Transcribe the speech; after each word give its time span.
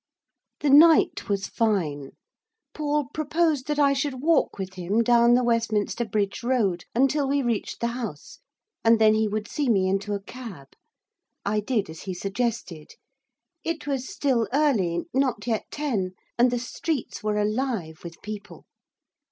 The 0.61 0.71
night 0.71 1.29
was 1.29 1.45
fine. 1.45 2.13
Paul 2.73 3.09
proposed 3.13 3.67
that 3.67 3.77
I 3.77 3.93
should 3.93 4.19
walk 4.23 4.57
with 4.57 4.73
him 4.73 5.03
down 5.03 5.35
the 5.35 5.43
Westminster 5.43 6.05
Bridge 6.05 6.41
Road, 6.41 6.85
until 6.95 7.27
we 7.29 7.43
reached 7.43 7.81
the 7.81 7.89
House, 7.93 8.39
and 8.83 8.97
then 8.97 9.13
he 9.13 9.27
would 9.27 9.47
see 9.47 9.69
me 9.69 9.87
into 9.87 10.15
a 10.15 10.19
cab. 10.23 10.69
I 11.45 11.59
did 11.59 11.87
as 11.87 12.01
he 12.01 12.15
suggested. 12.15 12.95
It 13.63 13.85
was 13.85 14.09
still 14.09 14.47
early, 14.51 15.05
not 15.13 15.45
yet 15.45 15.65
ten, 15.69 16.13
and 16.35 16.49
the 16.49 16.57
streets 16.57 17.23
were 17.23 17.37
alive 17.37 17.99
with 18.03 18.23
people. 18.23 18.65